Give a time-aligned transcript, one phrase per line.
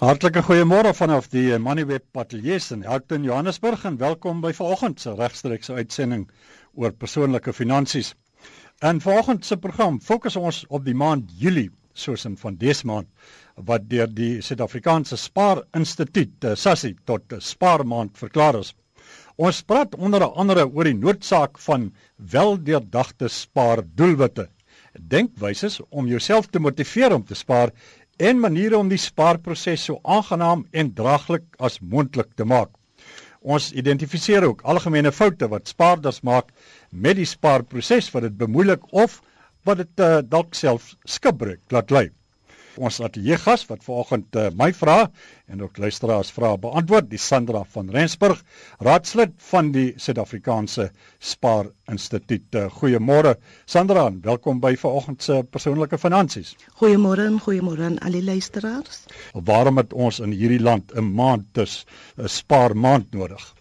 [0.00, 5.74] Hartlike goeiemôre vanaf die Moneyweb Ateljee in Elkton, Johannesburg en welkom by vanoggend se regstreekse
[5.76, 6.22] uitsending
[6.72, 8.14] oor persoonlike finansies.
[8.80, 13.10] In vanoggend se program fokus ons op die maand Julie, soos in van dese maand
[13.68, 18.72] wat deur die Suid-Afrikaanse Spaar Instituut, eh, SASSI, tot Spaarmaand verklaar is.
[19.36, 24.48] Ons praat onder andere oor die noodsaak van weldeurdagte spaardoelwitte
[24.98, 27.70] denkwyses om jouself te motiveer om te spaar
[28.20, 32.70] en maniere om die spaarproses so aangenaam en draaglik as moontlik te maak.
[33.40, 36.52] Ons identifiseer ook algemene foute wat spaarders maak
[36.90, 39.22] met die spaarproses wat dit bemoeilik of
[39.64, 42.08] wat dit uh, dalk self skipbreek laat lei
[42.80, 45.10] ons ateljee gas wat vanoggend uh, my vra
[45.50, 48.40] en ook luisteraars vra beantwoord, die Sandra van Rensburg,
[48.78, 52.46] raadslid van die Suid-Afrikaanse Spaar Instituut.
[52.54, 56.54] Uh, goeiemôre Sandra, welkom by vanoggend se persoonlike finansies.
[56.80, 59.04] Goeiemôre en goeiemôre aan al die luisteraars.
[59.34, 61.84] Waarom het ons in hierdie land 'n maand dus
[62.16, 63.54] 'n spaar maand nodig?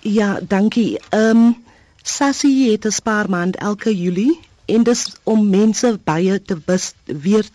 [0.00, 0.98] Ja, dankie.
[1.10, 1.56] Ehm um,
[2.02, 7.46] Sassie het 'n spaar maand elke Julie en dis om mense baie te wis weer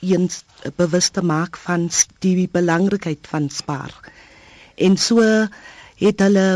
[0.00, 0.42] eens
[0.76, 1.88] bewus te maak van
[2.24, 3.94] die belangrikheid van spaar.
[4.74, 5.24] En so
[6.00, 6.46] het hulle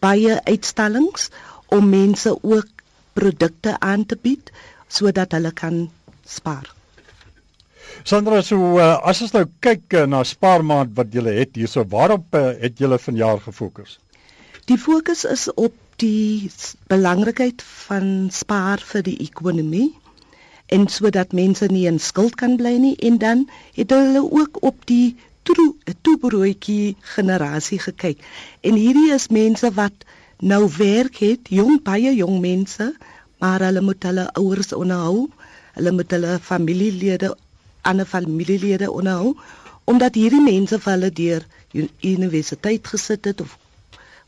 [0.00, 1.30] baie uitstallings
[1.66, 2.68] om mense ook
[3.12, 4.52] produkte aan te bied
[4.88, 5.90] sodat hulle kan
[6.26, 6.68] spaar.
[8.04, 12.36] Sandra, so uh, as ons nou kyk uh, na spaarmaand wat julle het hierso, waarop
[12.38, 13.98] uh, het julle vanjaar gefokus?
[14.70, 16.48] Die fokus is op die
[16.88, 19.90] belangrikheid van spaar vir die ekonomie
[20.76, 22.96] en sodat mense nie in skuld kan bly nie.
[22.96, 25.16] En dan het hulle ook op die
[26.02, 28.18] toebroodjie generasie gekyk.
[28.60, 30.06] En hierdie is mense wat
[30.38, 32.92] nou werk het jong baie jong mense
[33.38, 35.28] maar hulle moet hulle ouers onderhou
[35.76, 37.34] hulle moet hulle familielede
[37.82, 39.34] ander familielede onderhou
[39.84, 41.46] omdat hierdie mense vir hulle deur
[42.00, 43.58] universiteit gesit het of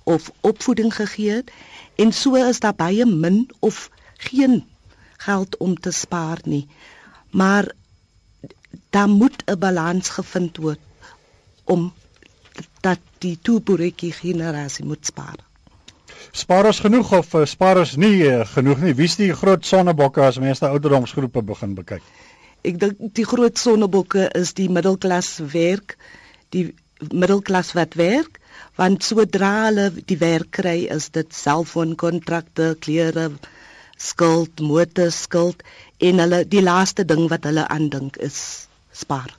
[0.04, 1.50] of opvoeding gegee het.
[1.94, 4.64] En so is daar baie min of geen
[5.24, 6.66] geld om te spaar nie.
[7.30, 7.72] Maar
[8.90, 10.80] daar moet 'n balans gevind word
[11.64, 11.92] om
[12.80, 15.38] dat die toeboeretjie generasie moet spaar.
[16.32, 18.94] Spaar ons genoeg of uh, spaar ons nie uh, genoeg nie?
[18.94, 22.04] Wie is die groot sonnebokke as mense ouderdomsgroepe begin bekyk?
[22.62, 25.96] Ek dink die groot sonnebokke is die middelklas werk,
[26.54, 26.74] die
[27.10, 28.38] middelklas wat werk,
[28.78, 33.28] want sodra hulle die werk kry, is dit selfoonkontrakte, klere,
[34.02, 35.62] skuld, motorskuld
[36.02, 39.30] en hulle die laaste ding wat hulle aandink is spaar.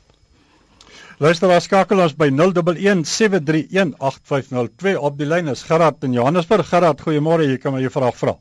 [1.24, 6.66] Luister as skakel ons by 0117318502 op die lyn is Gerard in Johannesburg.
[6.68, 8.34] Gerard, goeiemôre, jy kan my vraag vra.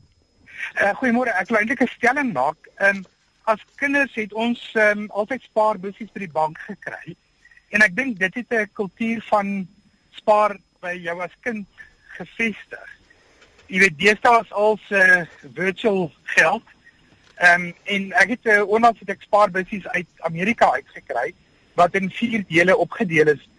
[0.81, 2.59] Uh, goeiemôre, ek wil eintlik 'n stelling maak.
[2.79, 3.01] Ehm um,
[3.43, 7.11] as kinders het ons um, altyd spaarbussies by die bank gekry.
[7.75, 9.67] En ek dink dit het 'n kultuur van
[10.15, 11.67] spaar by jou as kind
[12.15, 13.02] gevestig
[13.67, 15.23] jy weet deesdae is al se uh,
[15.55, 16.63] virtual geld.
[17.37, 21.33] Ehm um, en ek het 'n uh, onlangs het ek spaarbussies uit Amerika uitgekry
[21.73, 23.49] wat in vier dele opgedeel is.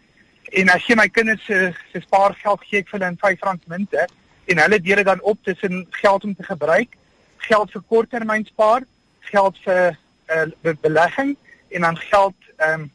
[0.52, 4.06] En as jy my kinders se se spaargeld gee ek vir hulle in R5 munte
[4.44, 6.96] en hulle deel dit dan op tussen geld om te gebruik,
[7.36, 8.82] geld vir korttermyn spaar,
[9.20, 9.96] geld vir
[10.28, 11.36] 'n uh, be belegging
[11.68, 12.90] en dan geld ehm um,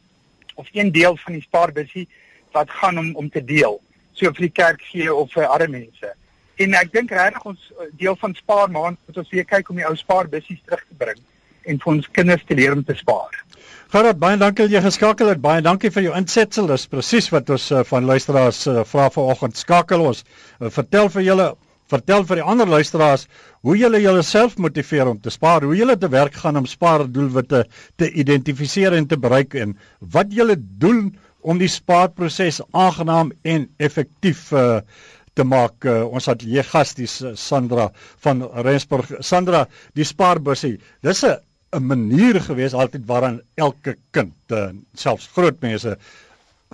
[0.54, 2.08] of een deel van die spaarbussie
[2.52, 3.80] wat gaan om om te deel.
[4.12, 6.14] So vir die kerk gee of vir arme mense.
[6.60, 9.78] En ek dink regtig ons eh, deel van spaar maand moet ons weer kyk om
[9.80, 11.20] die ou spaarbussies terug te bring
[11.68, 13.38] en vir ons kinders te leer om te spaar.
[13.92, 15.40] Gerard, baie dankie dat jy geskakel het.
[15.42, 16.68] Baie dankie vir jou insetsel.
[16.70, 19.58] Dis presies wat ons uh, van luisteraars uh, vra vanoggend.
[19.58, 20.22] Skakel ons.
[20.22, 21.48] Uh, vertel vir julle,
[21.90, 23.26] vertel vir die ander luisteraars
[23.66, 27.64] hoe julle jouself motiveer om te spaar, hoe julle te werk gaan om spaardoelwitte
[28.00, 29.74] te identifiseer en te bereik en
[30.14, 31.10] wat julle doen
[31.40, 34.80] om die spaarproses aangenaam en effektief uh,
[35.34, 35.84] te maak.
[35.84, 37.90] Uh, ons het hier gas die Sandra
[38.24, 39.12] van Rensburg.
[39.20, 40.78] Sandra, die spaarbussie.
[41.02, 41.38] Dis 'n
[41.72, 45.98] 'n manier gewees altyd waaraan elke kind, uh, selfs groot mense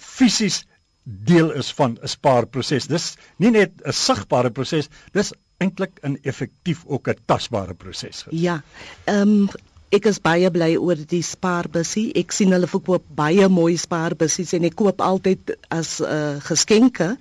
[0.01, 0.65] fisies
[1.07, 2.87] deel is van 'n spaarproses.
[2.87, 8.25] Dis nie net 'n sigbare proses, dis eintlik 'n effektief ook 'n tasbare proses.
[8.31, 8.63] Ja.
[9.05, 9.49] Ehm um,
[9.91, 12.13] ek is baie bly oor die spaarbussie.
[12.15, 17.17] Ek sien hulle verkoop baie mooi spaarbussies en ek koop altyd as 'n uh, geskenke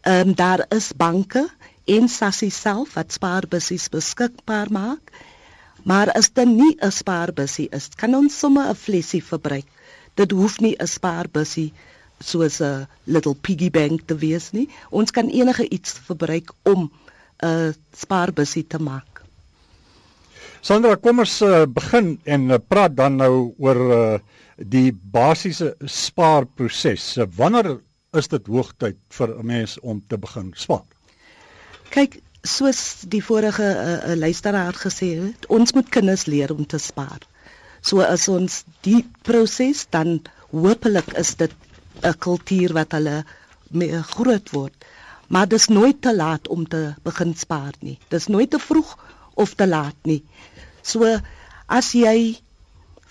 [0.00, 1.48] Ehm um, daar is banke
[1.84, 5.12] en Sassie self wat spaarbussies beskikbaar maak.
[5.84, 9.66] Maar as dit nie 'n spaarbussie is, kan ons sommer 'n flesie verbruik.
[10.14, 11.72] Dit hoef nie 'n spaarbussie
[12.18, 14.68] soos 'n little piggy bank te wees nie.
[14.90, 16.90] Ons kan enige iets verbruik om
[17.42, 19.22] 'n spaarbussie te maak.
[20.60, 24.18] Sandra, kom ons uh, begin en uh, praat dan nou oor uh,
[24.56, 27.16] die basiese spaarproses.
[27.36, 27.80] Wanneer
[28.18, 30.86] is dit hoogtyd vir 'n mens om te begin spaar?
[31.90, 37.20] Kyk, soos die vorige uh, luisteraar gesê het, ons moet kinders leer om te spaar.
[37.82, 40.20] So as ons die proses dan
[40.50, 41.54] hopelik is dit
[42.02, 43.24] 'n kultuur wat hulle
[43.70, 44.74] mee groot word.
[45.28, 47.98] Maar dis nooit te laat om te begin spaar nie.
[48.08, 48.98] Dis nooit te vroeg
[49.34, 50.22] of te laat nie.
[50.82, 51.20] So
[51.66, 52.38] as jy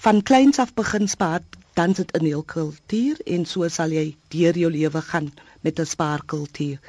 [0.03, 1.41] van kleins af begin spaar,
[1.79, 5.29] dan sit in jou kultuur en so sal jy deur jou lewe gaan
[5.63, 6.79] met 'n spaarkultuur.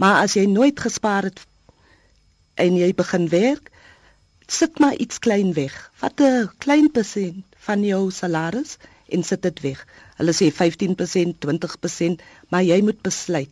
[0.00, 1.40] Maar as jy nooit gespaar het
[2.54, 3.70] en jy begin werk,
[4.46, 5.74] sit maar iets klein weg.
[5.94, 8.76] Vat 'n klein persent van jou salaris
[9.08, 9.86] en sit dit weg.
[10.16, 13.50] Hulle sê 15%, 20%, maar jy moet besluit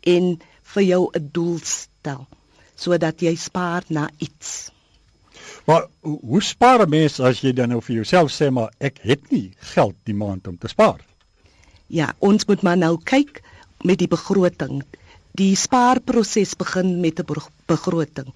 [0.00, 2.26] en vir jou 'n doel stel
[2.76, 4.70] sodat jy spaar na iets.
[5.66, 9.30] Maar hoe spaar 'n mens as jy dan nou vir jouself sê maar ek het
[9.30, 11.00] nie geld die maand om te spaar?
[11.86, 13.42] Ja, ons moet maar nou kyk
[13.82, 14.84] met die begroting.
[15.34, 17.26] Die spaarproses begin met 'n
[17.66, 18.30] begroting.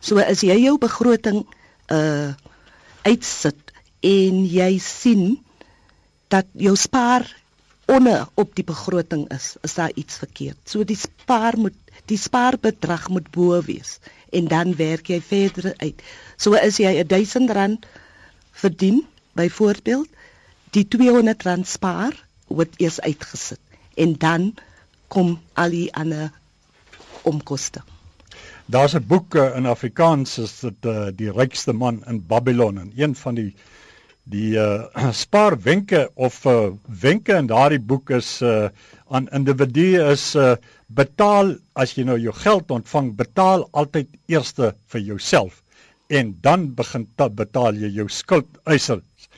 [0.00, 1.46] So as jy jou begroting
[1.90, 2.34] uh
[3.02, 5.38] uitsit en jy sien
[6.28, 7.26] dat jou spaar
[7.86, 10.58] onder op die begroting is, is daar iets verkeerd.
[10.64, 11.74] So die spaar moet
[12.06, 13.98] die spaarbedrag moet bo wees
[14.30, 16.02] en dan werk jy verder uit.
[16.36, 17.86] So as jy 1000 rand
[18.52, 20.08] verdien, byvoorbeeld,
[20.70, 22.16] die 200 rand spaar
[22.48, 23.60] word eers uitgesit
[23.94, 24.54] en dan
[25.08, 26.30] kom al die ander
[27.22, 27.82] omkoste.
[28.66, 32.92] Daar's 'n boek uh, in Afrikaans is dit uh, die rykste man in Babylon en
[32.96, 33.54] een van die
[34.32, 36.70] die uh, spaarwenke of uh,
[37.02, 38.68] wenke in daardie boek is uh,
[39.14, 40.56] aan individue is uh,
[40.88, 45.62] betaal as jy nou jou geld ontvang betaal altyd eerste vir jouself
[46.08, 47.06] en dan begin
[47.38, 49.28] betaal jy jou skuldeisers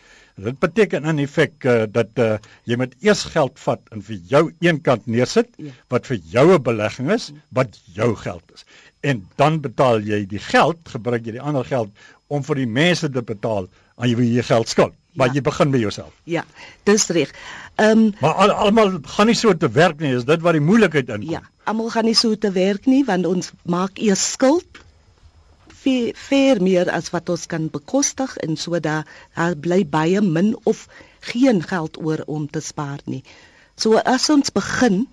[0.44, 4.44] dit beteken in effek uh, dat uh, jy moet eers geld vat en vir jou
[4.64, 5.72] een kant neersit ja.
[5.88, 8.64] wat vir jou 'n belegging is wat jou geld is
[9.00, 11.90] en dan betaal jy die geld gebruik jy die ander geld
[12.28, 13.68] om vir die mense te betaal
[13.98, 14.94] aan wie jy geld skuld.
[15.18, 15.38] Maar ja.
[15.38, 16.12] jy begin by jouself.
[16.30, 16.44] Ja,
[16.86, 17.32] dis reg.
[17.76, 20.62] Ehm um, Maar al, almal gaan nie so te werk nie, is dit wat die
[20.62, 21.30] moeilikheid inkom.
[21.30, 24.82] Ja, almal gaan nie so te werk nie want ons maak eers skuld
[25.82, 30.56] vir vir meer as wat ons kan bekostig en so daar daar bly baie min
[30.72, 30.86] of
[31.32, 33.22] geen geld oor om te spaar nie.
[33.76, 35.06] So as ons begin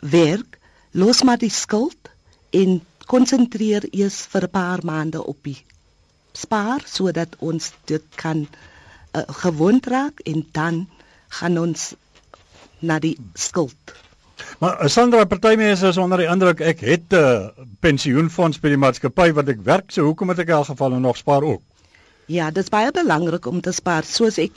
[0.00, 0.58] werk,
[0.92, 2.10] los maar die skuld
[2.50, 5.60] en konsentreer eers vir 'n paar maande op die
[6.32, 10.88] spaar sodat ons dit kan uh, gewond raak en dan
[11.28, 11.92] gaan ons
[12.78, 13.94] na die skuld.
[14.58, 18.68] Maar uh, Sandra party mense is onder die indruk ek het 'n uh, pensioenfonds by
[18.74, 21.62] die maatskappy wat ek werk, so hoekom het ek in elk geval nog spaar ook?
[22.26, 24.52] Ja, dit is baie belangrik om te spaar soos ek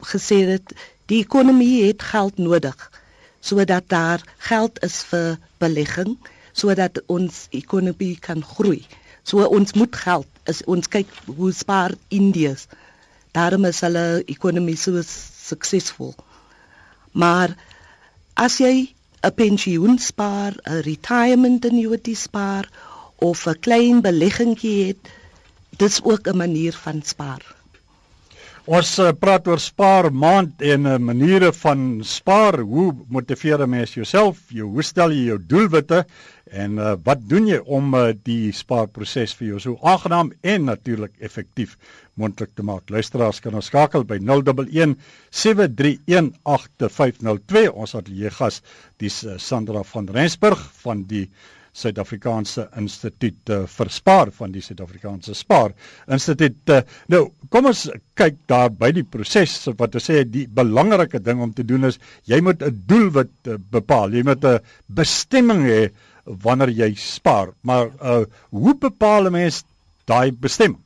[0.00, 0.74] gesê het,
[1.06, 2.90] die ekonomie het geld nodig
[3.40, 6.16] sodat daar geld is vir belegging
[6.54, 8.84] sodat ons ekonomie kan groei.
[9.26, 10.28] So ons moet geld.
[10.46, 12.68] As ons kyk hoe spaar Indiërs.
[13.34, 16.14] Daarom is hulle ekonomie so suksesvol.
[17.12, 17.56] Maar
[18.38, 18.93] as jy
[19.24, 22.68] 'n pensioen spaar, 'n retirement annuity spaar
[23.16, 25.02] of 'n klein beleggingkie het,
[25.76, 27.53] dis ook 'n manier van spaar.
[28.64, 32.64] Ons uh, praat oor spaar maand en uh, maniere van spaar.
[32.64, 34.40] Hoe motiveer 'n mens jouself?
[34.48, 36.06] Jou hoe stel jy jou doelwitte?
[36.48, 41.12] En uh, wat doen jy om uh, die spaarproses vir jou so aangenaam en natuurlik
[41.20, 41.76] effektief
[42.16, 42.88] moontlik te maak?
[42.88, 44.96] Luisteraars kan ons skakel by 011
[45.28, 47.68] 7318502.
[47.68, 48.62] Ons ateljee gas,
[48.96, 51.28] dis uh, Sandra van Rensburg van die
[51.74, 55.74] Suid-Afrikaanse Instituut uh, vir Spaar van die Suid-Afrikaanse Spaar
[56.06, 56.60] Instituut.
[56.70, 57.88] Uh, nou, kom ons
[58.18, 61.98] kyk daar by die proses wat ons sê die belangrike ding om te doen is
[62.30, 64.14] jy moet 'n doelwit uh, bepaal.
[64.14, 65.82] Jy moet 'n bestemming hê
[66.24, 67.52] wanneer jy spaar.
[67.62, 69.64] Maar uh hoe bepaal 'n mens
[70.06, 70.80] daai bestemming?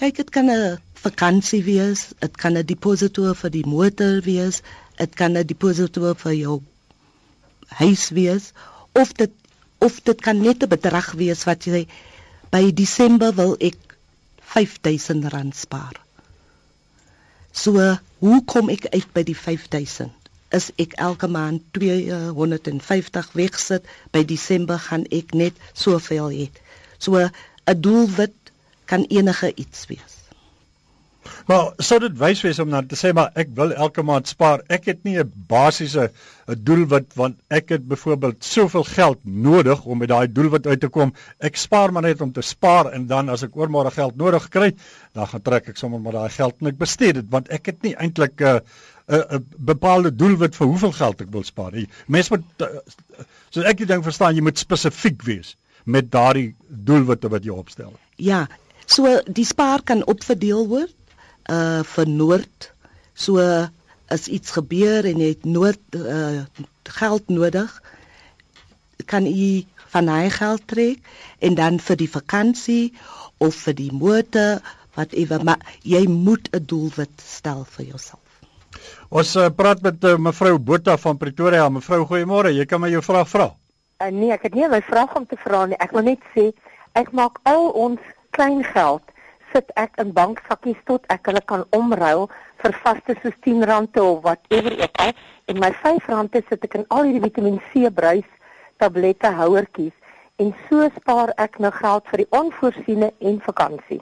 [0.00, 4.62] Kyk, dit kan 'n vakansie wees, dit kan 'n deposito vir die motor wees,
[4.96, 6.62] dit kan 'n deposito vir jou
[7.68, 8.52] huis wees
[8.92, 9.30] of dit
[9.80, 11.86] of dit kan net 'n bedrag wees wat jy
[12.50, 13.78] by Desember wil ek
[14.54, 15.96] R5000 spaar.
[17.52, 20.20] So, hoe kom ek uit by die 5000?
[20.50, 23.86] is ek elke maand 250 wegsit.
[24.14, 26.46] By Desember gaan ek net soveel hê.
[26.98, 28.34] So 'n doelwit
[28.90, 30.19] kan enige iets wees.
[31.50, 34.62] Maar sou dit wys wees om dan te sê maar ek wil elke maand spaar.
[34.68, 36.10] Ek het nie 'n basiese
[36.48, 40.88] 'n doelwit want ek het byvoorbeeld soveel geld nodig om met daai doelwit uit te
[40.88, 41.14] kom.
[41.38, 44.74] Ek spaar maar net om te spaar en dan as ek oormôre geld nodig kry,
[45.12, 47.82] dan gaan trek ek sommer maar daai geld en ek bestee dit want ek het
[47.82, 48.60] nie eintlik 'n uh,
[49.08, 51.72] 'n uh, bepaalde doelwit vir hoeveel geld ek wil spaar.
[52.06, 52.78] Mense moet uh,
[53.50, 57.92] so ek dink verstaan jy moet spesifiek wees met daardie doelwitte wat jy opstel.
[58.16, 58.46] Ja,
[58.86, 60.94] so die spaar kan opverdeel word
[61.50, 62.70] uh vir noord.
[63.14, 63.42] So
[64.10, 66.46] as iets gebeur en jy het nood uh
[66.90, 67.70] geld nodig,
[69.06, 70.98] kan jy van hy geld trek
[71.38, 72.84] en dan vir die vakansie
[73.38, 74.60] of vir die motor
[74.98, 78.26] wat ewe maar jy moet 'n doelwit stel vir jouself.
[79.10, 81.68] Ons uh, praat met uh, mevrou Botha van Pretoria.
[81.68, 82.52] Mevrou, goeiemôre.
[82.54, 83.48] Jy kan my jou vraag vra.
[83.98, 85.78] Uh, nee, ek het nie 'n vraag om te vra nie.
[85.78, 86.52] Ek wil net sê
[86.92, 89.02] ek maak al ons klein geld
[89.52, 92.28] sit ek in bankvakkies tot ek hulle kan omruil
[92.62, 95.12] vir vaste soos R10 of whatever ook al
[95.46, 98.28] en my R5 sit ek in al hierdie Vitamiin C bruis
[98.78, 99.96] tablette houertjies
[100.40, 104.00] en so spaar ek nou geld vir die onvoorsiene en vakansie.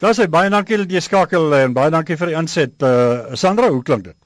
[0.00, 2.76] Daar's hy baie dankie dat jy skakel en baie dankie vir die inset.
[2.80, 4.16] Uh, Sandra, hoe klink dit?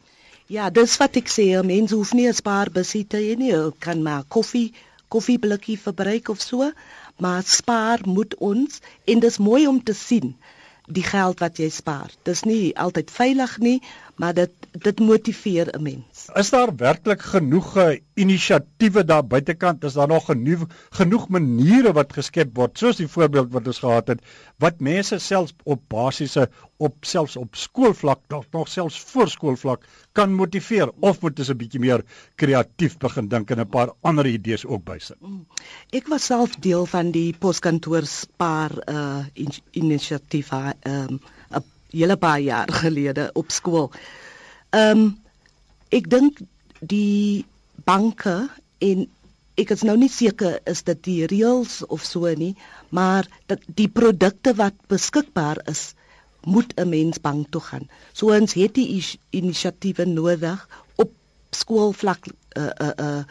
[0.49, 4.25] Ja, dis wat ek sê, mense hoef nie 'n spaarbesit te hê nie, kan maar
[4.29, 4.73] koffie
[5.09, 6.71] koffieblikkie verbruik of so,
[7.19, 10.37] maar spaar moet ons en dis mooi om te sien
[10.89, 12.13] die geld wat jy spaar.
[12.25, 13.79] Dis nie altyd veilig nie,
[14.19, 16.29] maar dit dit motiveer 'n mens.
[16.35, 19.85] Is daar werklik genoeg eh, inisiatiewe daar buitekant?
[19.85, 24.09] Is daar nog genoeg genoeg maniere wat geskep word soos die voorbeeld wat ons gehad
[24.09, 24.21] het
[24.59, 30.91] wat mense selfs op basiese op selfs op skoolvlak nog nog selfs voorskoolvlak kan motiveer
[31.01, 34.85] of moet ons 'n bietjie meer kreatief begin dink en 'n paar ander idees ook
[34.85, 35.17] bysit.
[35.21, 35.47] Mm.
[35.91, 39.25] Ek was self deel van die poskantoor spaar uh
[39.71, 41.21] inisiatief ehm um, 'n
[41.93, 43.91] hele paar jaar gelede op skool.
[44.71, 45.19] Ehm um,
[45.89, 46.41] ek dink
[46.81, 47.47] die
[47.89, 48.49] banke
[48.85, 49.07] en
[49.59, 52.55] ek is nou nie seker is dit die reëls of so nie,
[52.95, 55.95] maar dat die produkte wat beskikbaar is
[56.45, 57.89] moet 'n mens bank toe gaan.
[58.13, 61.11] So ons het die inisiatiewe nodig op
[61.51, 62.27] skoolvlak
[62.57, 63.23] uh uh uh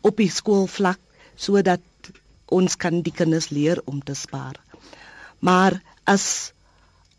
[0.00, 0.98] op die skoolvlak
[1.36, 1.80] sodat
[2.46, 4.56] ons kan die kinders leer om te spaar.
[5.38, 6.52] Maar as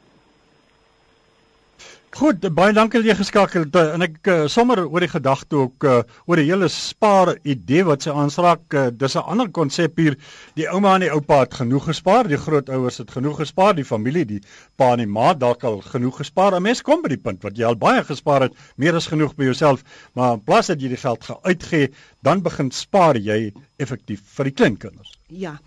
[2.16, 5.84] Goed, baie dankie dat jy geskakel het en ek uh, sommer oor die gedagte ook
[5.84, 8.64] uh, oor die hele spaar idee wat sy aansraak.
[8.72, 10.16] Uh, dis 'n ander konsep hier.
[10.56, 14.24] Die ouma en die oupa het genoeg gespaar, die grootouers het genoeg gespaar, die familie,
[14.26, 14.40] die
[14.80, 16.56] pa en die ma dalk al genoeg gespaar.
[16.56, 19.36] 'n Mens kom by die punt wat jy al baie gespaar het, meer as genoeg
[19.36, 19.84] by jouself,
[20.14, 21.92] maar in plaas dat jy die geld gaan uitgee,
[22.24, 25.12] dan begin spaar jy effektief vir die kleinkinders.
[25.28, 25.60] Ja.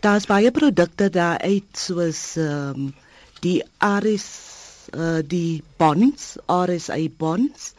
[0.00, 2.94] Daar's baie produkte daar uit soos ehm um,
[3.42, 4.61] die Aris
[4.96, 7.72] uh die bonds, RSA bonds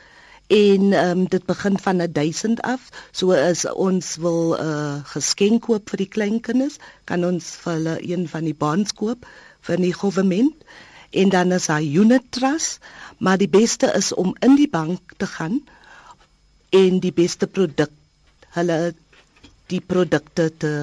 [0.54, 2.90] en um, dit begin van 1000 af.
[3.12, 7.96] So as ons wil 'n uh, geskenk koop vir die kleinkinders, kan ons vir hulle
[8.02, 9.26] een van die bonds koop
[9.62, 10.54] vir die regering
[11.14, 12.80] en dan is daar unit trust,
[13.18, 15.62] maar die beste is om in die bank te gaan
[16.70, 17.92] en die beste produk
[18.58, 18.94] hulle
[19.72, 20.74] die produkte te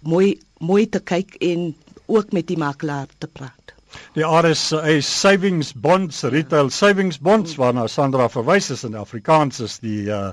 [0.00, 1.74] mooi mooi te kyk en
[2.06, 3.79] ook met die makelaar te praat.
[4.14, 10.08] Die RSA savings bonds, retail savings bonds waarna Sandra verwys is in Afrikaans is die
[10.10, 10.32] uh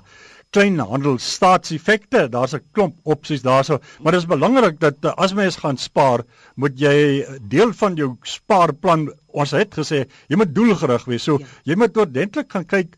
[0.55, 2.29] kleinhandel staatseffekte.
[2.31, 6.23] Daar's 'n klomp opsies daarso, maar dit is belangrik dat uh, as mens gaan spaar,
[6.55, 11.23] moet jy deel van jou spaarplan, ons het gesê, jy moet doelgerig wees.
[11.23, 11.45] So ja.
[11.63, 12.95] jy moet ordentlik gaan kyk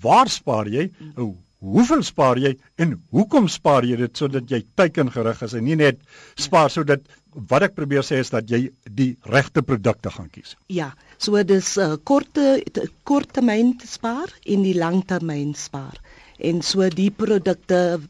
[0.00, 0.90] waar spaar jy?
[0.98, 1.36] Mm.
[1.58, 5.98] Hoeveel spaar jy en hoekom spaar jy dit sodat jy teikengerig is en nie net
[6.38, 7.02] spaar sodat
[7.50, 10.54] wat ek probeer sê is dat jy die regte produkte gaan kies.
[10.70, 12.62] Ja, so dis 'n uh, korte
[13.04, 15.98] korttermyn spaar en die langtermyn spaar.
[16.38, 18.00] En so die produkte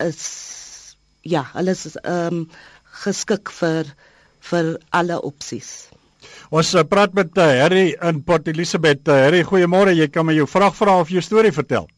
[0.00, 0.22] is
[1.22, 2.48] ja, alles is ehm um,
[3.04, 3.92] geskik vir
[4.50, 5.88] vir alle opsies.
[6.50, 9.06] Ons uh, praat met uh, Harry in Port Elizabeth.
[9.06, 9.92] Harry, goeiemôre.
[9.92, 11.88] Jy kan my jou vraag vra of jou storie vertel.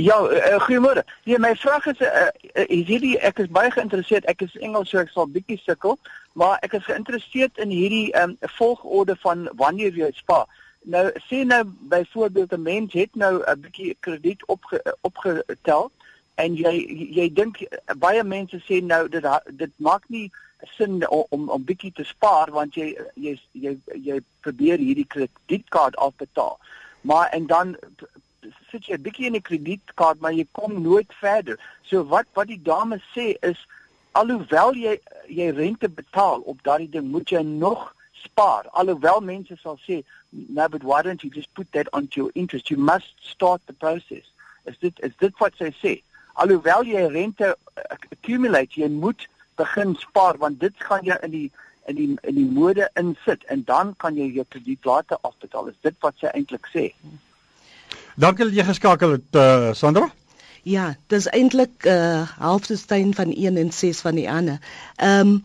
[0.00, 1.04] Ja, uh, goeiemôre.
[1.24, 4.24] Nee, my vraag is uh, uh, hierdie ek is baie geïnteresseerd.
[4.32, 5.98] Ek is Engels so ek sal bietjie sukkel,
[6.40, 10.48] maar ek is geïnteresseerd in hierdie um, volgorde van wanneer jy spaar.
[10.88, 15.90] Nou sê nou byvoorbeeld 'n mens het nou 'n bietjie krediet opge, opgetel
[16.34, 16.74] en jy
[17.18, 17.60] jy dink
[18.00, 19.24] baie mense sê nou dit
[19.60, 20.30] dit maak nie
[20.76, 25.96] sin om om, om bietjie te spaar want jy jy jy jy probeer hierdie kredietkaart
[25.96, 26.56] afbetaal.
[27.00, 27.76] Maar en dan
[28.70, 31.58] sit jy 'n bietjie in 'n kredietkaart maar jy kom nooit verder.
[31.82, 33.58] So wat wat die dame sê is
[34.12, 34.98] alhoewel jy
[35.28, 38.68] jy rente betaal op daardie ding, moet jy nog spaar.
[38.70, 42.68] Alhoewel mense sal sê, "No, but why don't you just put that onto your interest?
[42.70, 44.32] You must start the process."
[44.64, 46.02] Is dit is dit wat sy sê?
[46.34, 47.56] Alhoewel jy rente
[48.10, 51.50] accumulate, jy moet begin spaar want dit gaan jy in die
[51.86, 55.68] in die in die mode insit en dan kan jy jou krediet later afbetaal.
[55.68, 56.92] Is dit wat sy eintlik sê?
[57.00, 57.18] Hmm.
[58.20, 60.10] Dankie dat jy geskakel het uh, Sandra.
[60.68, 64.60] Ja, dis eintlik 'n uh, halfsteen van 1 en 6 van die ander.
[64.96, 65.44] Ehm um,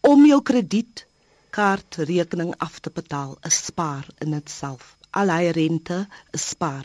[0.00, 4.96] om jou kredietkaartrekening af te betaal, is spaar in itself.
[5.10, 6.84] Al hy rente is spaar.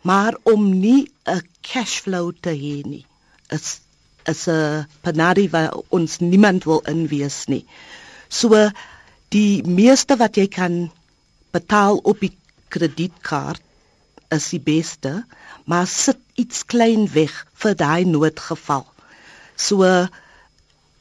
[0.00, 3.06] Maar om nie 'n cash flow te hê nie,
[3.48, 3.80] is
[4.24, 7.66] is 'n penari wat ons niemand wil inwees nie.
[8.28, 8.70] So
[9.28, 10.90] die meeste wat jy kan
[11.50, 13.65] betaal op die kredietkaart
[14.34, 15.24] is die beste,
[15.64, 18.86] maar sit iets klein weg vir daai noodgeval.
[19.56, 20.06] So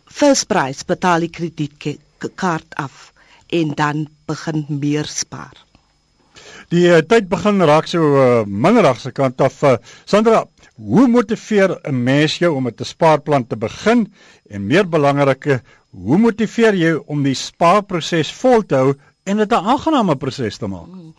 [0.05, 3.11] first price betaal die kredietkaart af
[3.53, 5.55] en dan begin meer spaar.
[6.73, 9.61] Die uh, tyd begin raak so uh, minderig se kant af.
[9.63, 14.07] Uh, Sandra, hoe motiveer 'n mens jou om met 'n spaarplan te begin
[14.49, 19.65] en meer belangrike, hoe motiveer jy om die spaarproses vol te hou en dit 'n
[19.73, 20.89] aangename proses te maak?
[20.89, 21.13] Hmm.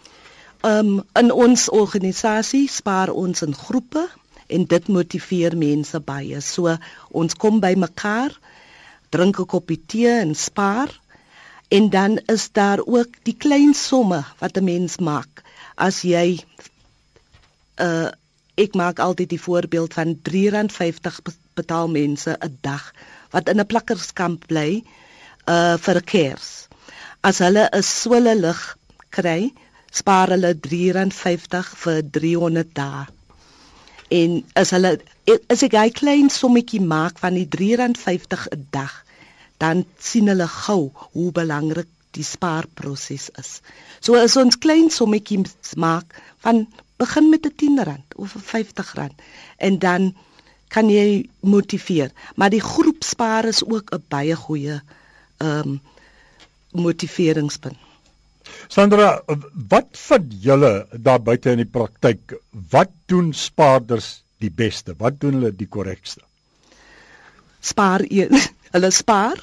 [0.67, 4.09] Um in ons organisasie spaar ons in groepe
[4.47, 6.41] en dit motiveer mense baie.
[6.43, 6.75] So
[7.11, 8.35] ons kom by mekaar,
[9.15, 10.91] drink 'n koppie tee en spaar.
[11.71, 15.43] En dan is daar ook die klein somme wat 'n mens maak.
[15.77, 16.43] As jy
[17.79, 18.11] uh
[18.57, 21.19] ek maak altyd die voorbeeld van R3.50
[21.55, 22.93] betaal mense 'n dag
[23.31, 24.83] wat in 'n plakkerskamp bly
[25.47, 26.69] uh vir kers.
[27.21, 28.79] As hulle 'n swelle lig
[29.11, 29.53] kry,
[29.91, 33.07] spaar hulle R3.50 vir 300 dae.
[34.11, 34.99] En as hulle
[35.51, 39.05] as ek 'n klein sommetjie maak van die R3.50 'n dag,
[39.59, 43.61] dan sien hulle gou hoe belangrik die spaarproses is.
[44.01, 49.11] So as ons klein sommetjies maak van begin met 'n R10 of 'n R50
[49.57, 50.15] en dan
[50.69, 52.11] kan jy motiveer.
[52.35, 54.81] Maar die groep spaar is ook 'n baie goeie
[55.37, 55.81] ehm um,
[56.73, 57.86] motiveringspunt.
[58.69, 59.21] Sandra,
[59.71, 62.35] wat vind julle daar buite in die praktyk?
[62.73, 64.97] Wat doen spaarders die beste?
[64.99, 66.23] Wat doen hulle die korrekste?
[67.61, 68.35] Spaar een.
[68.75, 69.39] Hulle spaar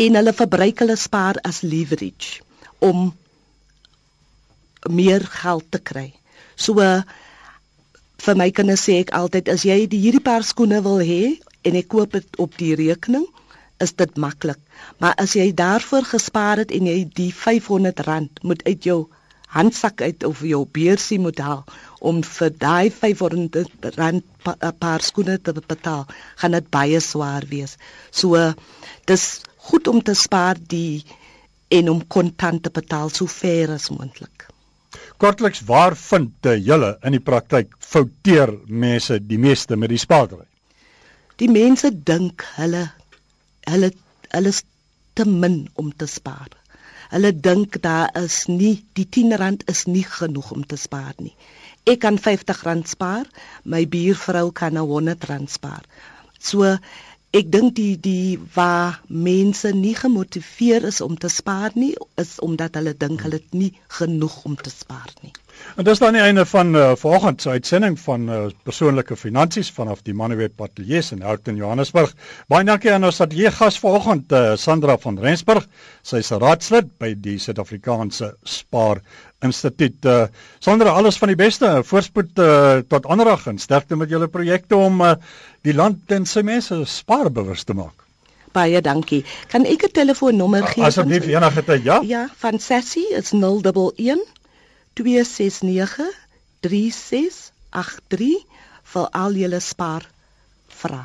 [0.00, 2.40] en hulle verbruik hulle spaar as leverage
[2.82, 3.12] om
[4.90, 6.08] meer geld te kry.
[6.56, 6.80] So
[8.24, 11.36] vir my kinders sê ek altyd as jy die hierdie paar skoene wil hê
[11.68, 13.28] en ek koop dit op die rekening,
[13.78, 14.58] is dit maklik.
[14.98, 19.06] Maar as jy daarvoor gespaar het en jy die R500 moet uit jou
[19.56, 21.62] handsak uit of jou beursie moet haal
[22.00, 23.68] om vir daai R500
[24.44, 26.04] pa, paar skoene te betaal,
[26.36, 27.76] gaan dit baie swaar wees.
[28.10, 28.52] So
[29.06, 29.28] dis
[29.70, 31.04] goed om te spaar die
[31.68, 34.46] en om kontant te betaal so ver as moontlik.
[35.16, 40.46] Kortliks, waar vind julle in die praktyk fouteer mense die meeste met die spaardery?
[41.40, 42.86] Die mense dink hulle
[43.70, 43.90] hulle
[44.34, 44.62] hulle is
[45.16, 46.52] te min om te spaar.
[47.10, 51.34] hulle dink daar is nie die R10 is nie genoeg om te spaar nie.
[51.86, 53.28] Ek kan R50 spaar,
[53.62, 55.84] my buurvrou kan R100 spaar.
[56.38, 56.74] So
[57.40, 62.74] ek dink die die waar mense nie gemotiveer is om te spaar nie, is omdat
[62.80, 65.34] hulle dink hulle het nie genoeg om te spaar nie.
[65.76, 70.02] En dis dan die einde van uh, vanoggend se uitsending van uh, persoonlike finansies vanaf
[70.06, 72.14] die Maneweb Atelier in Houten Johannesburg.
[72.48, 75.66] Baie dankie aan ons ateljee gas vanoggend uh, Sandra van Rensburg.
[76.02, 79.02] Sy is raadslid by die Suid-Afrikaanse Spaar
[79.44, 80.00] Instituut.
[80.08, 80.22] Uh,
[80.64, 81.68] Sandra, alles van die beste.
[81.84, 85.12] Voorspoed uh, tot aanrag en sterkte met julle projekte om uh,
[85.66, 88.06] die land en sy mense spaarbewus te maak.
[88.56, 89.20] Baie dankie.
[89.52, 90.84] Kan ek 'n telefoonnommer gee?
[90.88, 92.00] Asseblief enige tyd, ja?
[92.00, 94.24] Ja, van Sessie is 011
[94.96, 96.08] 269
[96.64, 98.46] 3683
[98.92, 100.08] vir al julle spaar
[100.80, 101.04] vra.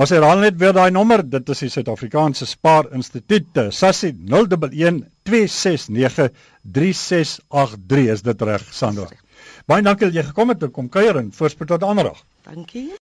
[0.00, 6.30] Ons herhaal net weer daai nommer, dit is die Suid-Afrikaanse Spaar Instituut, Sassie 011 269
[6.64, 9.10] 3683 is dit reg, Sandra?
[9.68, 12.22] Baie dankie dat jy gekom het om kom kuier en voorspoed tot ander dag.
[12.48, 12.90] Dankie.